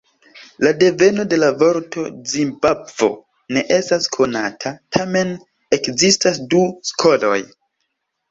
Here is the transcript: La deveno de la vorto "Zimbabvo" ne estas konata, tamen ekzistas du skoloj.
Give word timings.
La 0.65 0.69
deveno 0.83 1.23
de 1.31 1.37
la 1.41 1.49
vorto 1.63 2.05
"Zimbabvo" 2.31 3.09
ne 3.57 3.63
estas 3.77 4.09
konata, 4.17 4.73
tamen 4.97 5.37
ekzistas 5.79 6.43
du 6.55 6.63
skoloj. 6.93 7.39